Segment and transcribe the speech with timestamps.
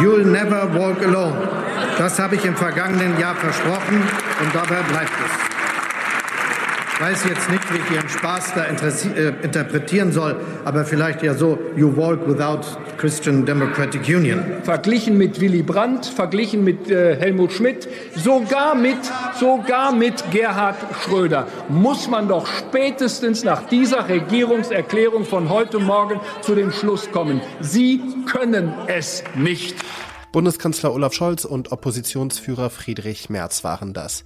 [0.00, 1.36] You'll never walk alone.
[1.98, 4.02] Das habe ich im vergangenen Jahr versprochen
[4.42, 5.53] und dabei bleibt es.
[6.96, 11.34] Ich weiß jetzt nicht, wie ich Ihren Spaß da äh, interpretieren soll, aber vielleicht ja
[11.34, 12.60] so, you walk without
[12.98, 14.44] Christian Democratic Union.
[14.62, 18.98] Verglichen mit Willy Brandt, verglichen mit äh, Helmut Schmidt, sogar mit,
[19.40, 26.54] sogar mit Gerhard Schröder, muss man doch spätestens nach dieser Regierungserklärung von heute Morgen zu
[26.54, 27.40] dem Schluss kommen.
[27.60, 29.74] Sie können es nicht.
[30.30, 34.22] Bundeskanzler Olaf Scholz und Oppositionsführer Friedrich Merz waren das.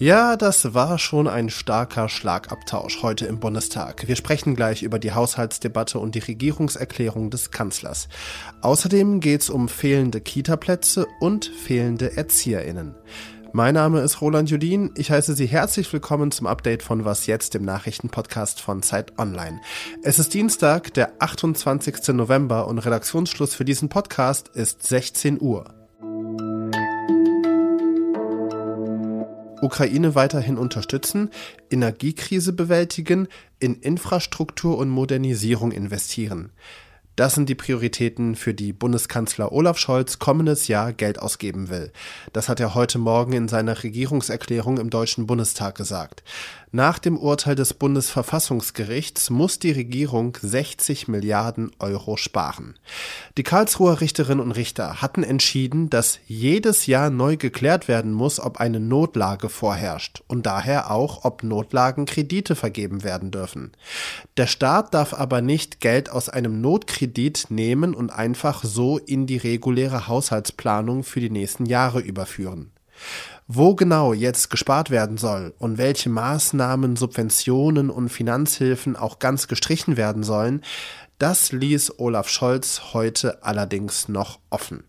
[0.00, 4.06] Ja, das war schon ein starker Schlagabtausch heute im Bundestag.
[4.06, 8.08] Wir sprechen gleich über die Haushaltsdebatte und die Regierungserklärung des Kanzlers.
[8.60, 12.94] Außerdem geht's um fehlende Kitaplätze und fehlende Erzieherinnen.
[13.52, 14.92] Mein Name ist Roland Judin.
[14.94, 19.60] Ich heiße Sie herzlich willkommen zum Update von Was jetzt, dem Nachrichtenpodcast von Zeit Online.
[20.04, 22.14] Es ist Dienstag, der 28.
[22.14, 25.77] November und Redaktionsschluss für diesen Podcast ist 16 Uhr.
[29.60, 31.30] Ukraine weiterhin unterstützen,
[31.70, 33.28] Energiekrise bewältigen,
[33.58, 36.52] in Infrastruktur und Modernisierung investieren.
[37.18, 41.90] Das sind die Prioritäten, für die Bundeskanzler Olaf Scholz kommendes Jahr Geld ausgeben will.
[42.32, 46.22] Das hat er heute Morgen in seiner Regierungserklärung im Deutschen Bundestag gesagt.
[46.70, 52.78] Nach dem Urteil des Bundesverfassungsgerichts muss die Regierung 60 Milliarden Euro sparen.
[53.38, 58.58] Die Karlsruher Richterinnen und Richter hatten entschieden, dass jedes Jahr neu geklärt werden muss, ob
[58.58, 63.72] eine Notlage vorherrscht und daher auch, ob Notlagen Kredite vergeben werden dürfen.
[64.36, 69.38] Der Staat darf aber nicht Geld aus einem Notkredit nehmen und einfach so in die
[69.38, 72.72] reguläre Haushaltsplanung für die nächsten Jahre überführen.
[73.50, 79.96] Wo genau jetzt gespart werden soll und welche Maßnahmen, Subventionen und Finanzhilfen auch ganz gestrichen
[79.96, 80.62] werden sollen,
[81.18, 84.84] das ließ Olaf Scholz heute allerdings noch offen.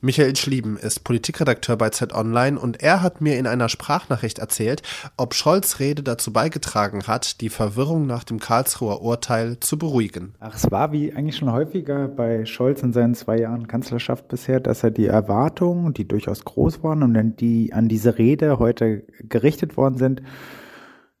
[0.00, 4.82] Michael Schlieben ist Politikredakteur bei Z Online und er hat mir in einer Sprachnachricht erzählt,
[5.16, 10.34] ob Scholz Rede dazu beigetragen hat, die Verwirrung nach dem Karlsruher Urteil zu beruhigen.
[10.38, 14.60] Ach, es war wie eigentlich schon häufiger bei Scholz in seinen zwei Jahren Kanzlerschaft bisher,
[14.60, 19.76] dass er die Erwartungen, die durchaus groß waren und die an diese Rede heute gerichtet
[19.76, 20.22] worden sind,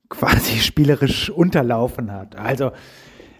[0.08, 2.36] quasi spielerisch unterlaufen hat.
[2.36, 2.72] Also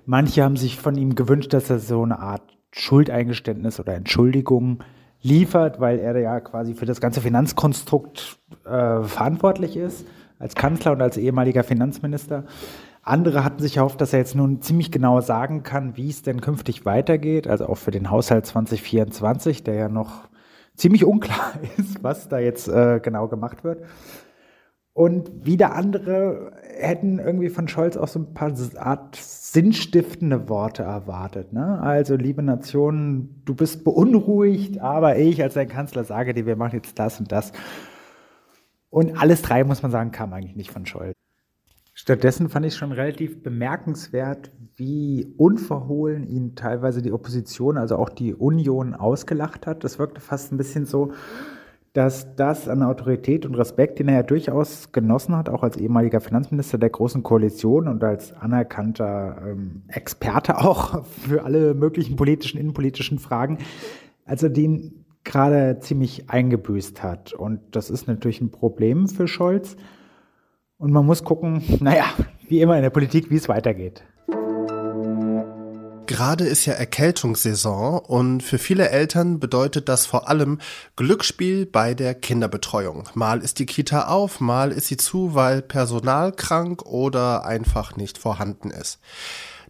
[0.07, 2.43] manche haben sich von ihm gewünscht, dass er so eine Art
[2.73, 4.83] Schuldeingeständnis oder Entschuldigung
[5.23, 10.07] liefert, weil er ja quasi für das ganze Finanzkonstrukt äh, verantwortlich ist,
[10.39, 12.45] als Kanzler und als ehemaliger Finanzminister.
[13.03, 16.41] Andere hatten sich erhofft, dass er jetzt nun ziemlich genau sagen kann, wie es denn
[16.41, 20.29] künftig weitergeht, also auch für den Haushalt 2024, der ja noch
[20.75, 23.85] ziemlich unklar ist, was da jetzt äh, genau gemacht wird.
[24.97, 31.53] Und wieder andere hätten irgendwie von Scholz auch so ein paar Art sinnstiftende Worte erwartet.
[31.53, 31.79] Ne?
[31.83, 36.77] Also, liebe Nation, du bist beunruhigt, aber ich als dein Kanzler sage dir, wir machen
[36.77, 37.53] jetzt das und das.
[38.89, 41.13] Und alles drei, muss man sagen, kam eigentlich nicht von Scholz.
[41.93, 48.33] Stattdessen fand ich schon relativ bemerkenswert, wie unverhohlen ihn teilweise die Opposition, also auch die
[48.33, 49.85] Union, ausgelacht hat.
[49.85, 51.13] Das wirkte fast ein bisschen so,
[51.97, 56.21] dass das an Autorität und Respekt, den er ja durchaus genossen hat, auch als ehemaliger
[56.21, 63.19] Finanzminister der Großen Koalition und als anerkannter ähm, Experte auch für alle möglichen politischen, innenpolitischen
[63.19, 63.59] Fragen,
[64.27, 67.33] also den gerade ziemlich eingebüßt hat.
[67.33, 69.77] Und das ist natürlich ein Problem für Scholz.
[70.77, 72.05] Und man muss gucken, naja,
[72.47, 74.05] wie immer in der Politik, wie es weitergeht.
[76.07, 80.61] Gerade ist ja Erkältungssaison und für viele Eltern bedeutet das vor allem
[80.95, 83.09] Glücksspiel bei der Kinderbetreuung.
[83.15, 88.19] Mal ist die Kita auf, mal ist sie zu, weil Personal krank oder einfach nicht
[88.19, 89.01] vorhanden ist.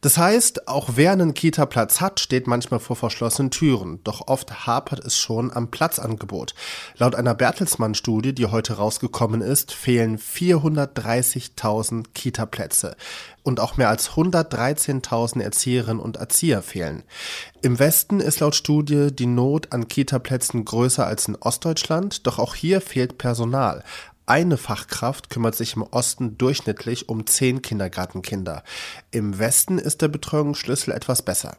[0.00, 4.00] Das heißt, auch wer einen Kita-Platz hat, steht manchmal vor verschlossenen Türen.
[4.04, 6.54] Doch oft hapert es schon am Platzangebot.
[6.96, 12.96] Laut einer Bertelsmann-Studie, die heute rausgekommen ist, fehlen 430.000 Kita-Plätze.
[13.42, 17.04] Und auch mehr als 113.000 Erzieherinnen und Erzieher fehlen.
[17.62, 22.54] Im Westen ist laut Studie die Not an Kita-Plätzen größer als in Ostdeutschland, doch auch
[22.54, 23.84] hier fehlt Personal.
[24.28, 28.64] Eine Fachkraft kümmert sich im Osten durchschnittlich um zehn Kindergartenkinder.
[29.12, 31.56] Im Westen ist der Betreuungsschlüssel etwas besser.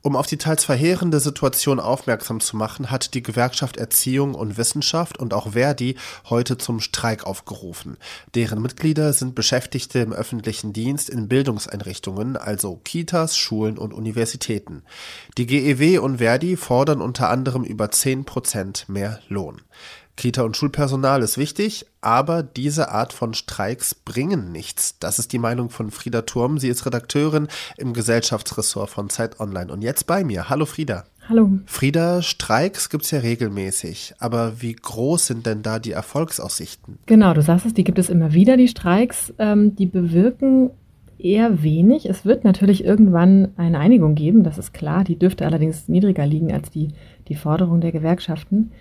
[0.00, 5.18] Um auf die teils verheerende Situation aufmerksam zu machen, hat die Gewerkschaft Erziehung und Wissenschaft
[5.18, 5.96] und auch Verdi
[6.28, 7.96] heute zum Streik aufgerufen.
[8.34, 14.82] Deren Mitglieder sind Beschäftigte im öffentlichen Dienst in Bildungseinrichtungen, also Kitas, Schulen und Universitäten.
[15.38, 19.60] Die GEW und Verdi fordern unter anderem über 10 Prozent mehr Lohn.
[20.16, 24.98] Kita- und Schulpersonal ist wichtig, aber diese Art von Streiks bringen nichts.
[24.98, 26.58] Das ist die Meinung von Frieda Turm.
[26.58, 27.48] Sie ist Redakteurin
[27.78, 30.48] im Gesellschaftsressort von Zeit Online und jetzt bei mir.
[30.48, 31.04] Hallo Frieda.
[31.28, 31.50] Hallo.
[31.66, 36.98] Frieda, Streiks gibt es ja regelmäßig, aber wie groß sind denn da die Erfolgsaussichten?
[37.06, 39.32] Genau, du sagst es, die gibt es immer wieder, die Streiks.
[39.38, 40.70] Ähm, die bewirken
[41.18, 42.06] eher wenig.
[42.06, 45.04] Es wird natürlich irgendwann eine Einigung geben, das ist klar.
[45.04, 46.88] Die dürfte allerdings niedriger liegen als die,
[47.28, 48.72] die Forderung der Gewerkschaften.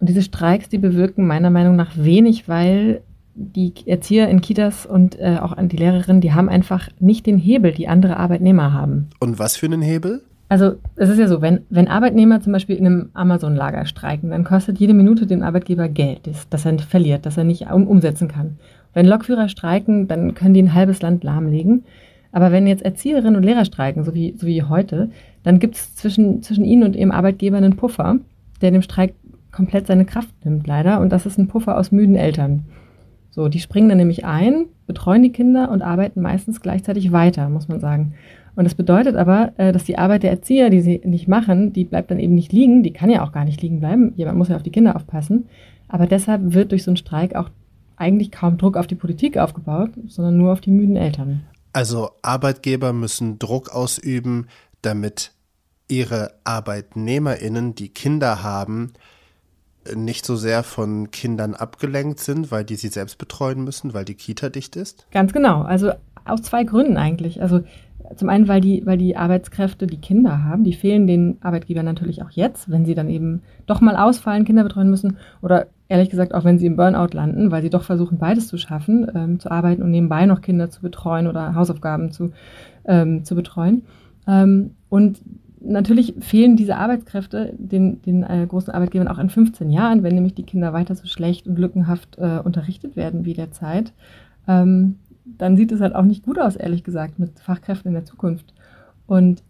[0.00, 3.02] Und diese Streiks, die bewirken meiner Meinung nach wenig, weil
[3.34, 7.72] die Erzieher in Kitas und äh, auch die Lehrerinnen, die haben einfach nicht den Hebel,
[7.72, 9.08] die andere Arbeitnehmer haben.
[9.20, 10.22] Und was für einen Hebel?
[10.48, 14.44] Also es ist ja so, wenn, wenn Arbeitnehmer zum Beispiel in einem Amazon-Lager streiken, dann
[14.44, 18.28] kostet jede Minute dem Arbeitgeber Geld, das, das er verliert, das er nicht um, umsetzen
[18.28, 18.58] kann.
[18.94, 21.84] Wenn Lokführer streiken, dann können die ein halbes Land lahmlegen.
[22.32, 25.10] Aber wenn jetzt Erzieherinnen und Lehrer streiken, so wie, so wie heute,
[25.42, 28.16] dann gibt es zwischen, zwischen ihnen und ihrem Arbeitgeber einen Puffer,
[28.60, 29.14] der dem Streik
[29.58, 31.00] komplett seine Kraft nimmt, leider.
[31.00, 32.66] Und das ist ein Puffer aus müden Eltern.
[33.32, 37.66] So, die springen dann nämlich ein, betreuen die Kinder und arbeiten meistens gleichzeitig weiter, muss
[37.66, 38.14] man sagen.
[38.54, 41.84] Und das bedeutet aber, äh, dass die Arbeit der Erzieher, die sie nicht machen, die
[41.84, 42.84] bleibt dann eben nicht liegen.
[42.84, 44.12] Die kann ja auch gar nicht liegen bleiben.
[44.14, 45.48] Jemand muss ja auf die Kinder aufpassen.
[45.88, 47.50] Aber deshalb wird durch so einen Streik auch
[47.96, 51.42] eigentlich kaum Druck auf die Politik aufgebaut, sondern nur auf die müden Eltern.
[51.72, 54.46] Also Arbeitgeber müssen Druck ausüben,
[54.82, 55.32] damit
[55.88, 58.92] ihre Arbeitnehmerinnen, die Kinder haben,
[59.94, 64.14] nicht so sehr von Kindern abgelenkt sind, weil die sie selbst betreuen müssen, weil die
[64.14, 65.06] Kita dicht ist?
[65.10, 65.62] Ganz genau.
[65.62, 65.92] Also
[66.24, 67.42] aus zwei Gründen eigentlich.
[67.42, 67.60] Also
[68.16, 72.22] zum einen, weil die, weil die Arbeitskräfte die Kinder haben, die fehlen den Arbeitgebern natürlich
[72.22, 76.34] auch jetzt, wenn sie dann eben doch mal ausfallen, Kinder betreuen müssen oder ehrlich gesagt
[76.34, 79.50] auch wenn sie im Burnout landen, weil sie doch versuchen, beides zu schaffen, ähm, zu
[79.50, 82.32] arbeiten und nebenbei noch Kinder zu betreuen oder Hausaufgaben zu,
[82.86, 83.82] ähm, zu betreuen.
[84.26, 85.20] Ähm, und
[85.68, 90.34] natürlich fehlen diese Arbeitskräfte den, den äh, großen Arbeitgebern auch in 15 Jahren, wenn nämlich
[90.34, 93.92] die Kinder weiter so schlecht und lückenhaft äh, unterrichtet werden wie derzeit.
[94.46, 98.04] Ähm, dann sieht es halt auch nicht gut aus, ehrlich gesagt, mit Fachkräften in der
[98.04, 98.54] Zukunft.
[99.06, 99.42] Und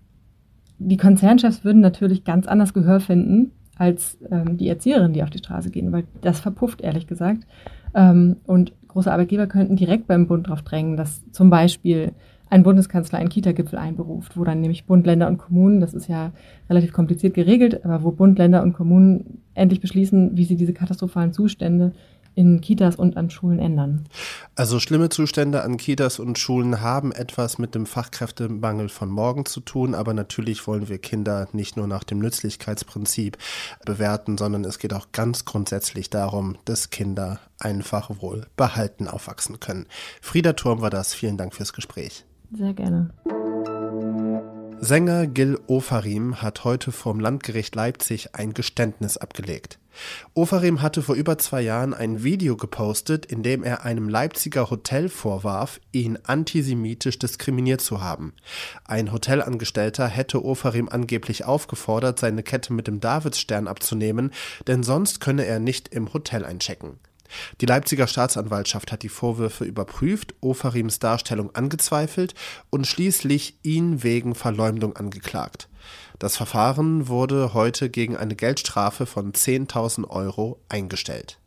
[0.78, 5.38] die Konzernchefs würden natürlich ganz anders Gehör finden als ähm, die Erzieherinnen, die auf die
[5.38, 7.46] Straße gehen, weil das verpufft, ehrlich gesagt.
[7.94, 12.12] Ähm, und große Arbeitgeber könnten direkt beim Bund darauf drängen, dass zum Beispiel
[12.50, 16.32] ein Bundeskanzler einen Kita-Gipfel einberuft, wo dann nämlich Bund, Länder und Kommunen, das ist ja
[16.68, 21.32] relativ kompliziert geregelt, aber wo Bund, Länder und Kommunen endlich beschließen, wie sie diese katastrophalen
[21.32, 21.92] Zustände
[22.38, 24.04] in Kitas und an Schulen ändern.
[24.54, 29.58] Also schlimme Zustände an Kitas und Schulen haben etwas mit dem Fachkräftemangel von morgen zu
[29.58, 33.38] tun, aber natürlich wollen wir Kinder nicht nur nach dem Nützlichkeitsprinzip
[33.84, 39.86] bewerten, sondern es geht auch ganz grundsätzlich darum, dass Kinder einfach wohl behalten aufwachsen können.
[40.22, 41.14] Frieda Turm war das.
[41.14, 42.24] Vielen Dank fürs Gespräch.
[42.52, 43.10] Sehr gerne.
[44.80, 49.80] Sänger Gil Ofarim hat heute vom Landgericht Leipzig ein Geständnis abgelegt.
[50.34, 55.08] Ofarim hatte vor über zwei Jahren ein Video gepostet, in dem er einem Leipziger Hotel
[55.08, 58.34] vorwarf, ihn antisemitisch diskriminiert zu haben.
[58.84, 64.30] Ein Hotelangestellter hätte Ofarim angeblich aufgefordert, seine Kette mit dem Davidsstern abzunehmen,
[64.68, 67.00] denn sonst könne er nicht im Hotel einchecken.
[67.60, 72.34] Die Leipziger Staatsanwaltschaft hat die Vorwürfe überprüft, Ofarims Darstellung angezweifelt
[72.70, 75.68] und schließlich ihn wegen Verleumdung angeklagt.
[76.18, 81.38] Das Verfahren wurde heute gegen eine Geldstrafe von 10.000 Euro eingestellt.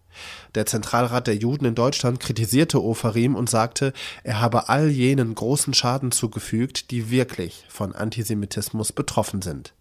[0.56, 3.94] Der Zentralrat der Juden in Deutschland kritisierte Ofarim und sagte,
[4.24, 9.74] er habe all jenen großen Schaden zugefügt, die wirklich von Antisemitismus betroffen sind.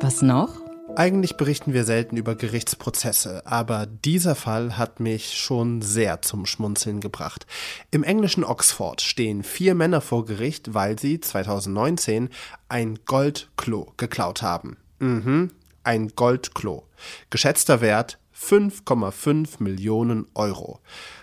[0.00, 0.63] Was noch?
[0.96, 7.00] Eigentlich berichten wir selten über Gerichtsprozesse, aber dieser Fall hat mich schon sehr zum Schmunzeln
[7.00, 7.46] gebracht.
[7.90, 12.28] Im englischen Oxford stehen vier Männer vor Gericht, weil sie 2019
[12.68, 14.76] ein Goldklo geklaut haben.
[15.00, 15.50] Mhm,
[15.82, 16.84] ein Goldklo.
[17.28, 20.80] Geschätzter Wert 5,5 Millionen Euro.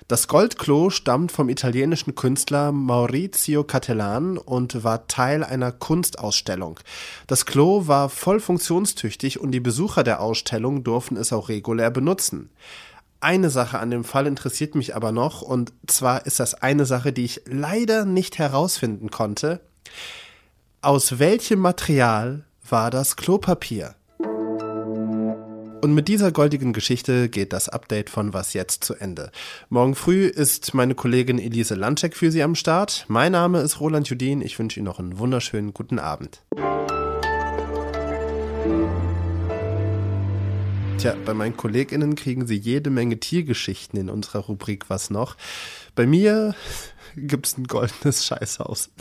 [0.08, 6.80] Das Goldklo stammt vom italienischen Künstler Maurizio Cattelan und war Teil einer Kunstausstellung.
[7.28, 12.50] Das Klo war voll funktionstüchtig und die Besucher der Ausstellung durften es auch regulär benutzen.
[13.20, 17.14] Eine Sache an dem Fall interessiert mich aber noch, und zwar ist das eine Sache,
[17.14, 19.62] die ich leider nicht herausfinden konnte.
[20.82, 23.96] Aus welchem Material war das Klopapier?
[25.82, 29.32] Und mit dieser goldigen Geschichte geht das Update von Was jetzt zu Ende.
[29.70, 33.06] Morgen früh ist meine Kollegin Elise Landcheck für Sie am Start.
[33.08, 34.44] Mein Name ist Roland Judin.
[34.44, 36.44] Ich wünsche Ihnen noch einen wunderschönen guten Abend.
[41.00, 45.36] Tja, bei meinen KollegInnen kriegen Sie jede Menge Tiergeschichten in unserer Rubrik Was noch.
[45.96, 46.54] Bei mir
[47.16, 48.92] gibt's ein goldenes Scheißhaus.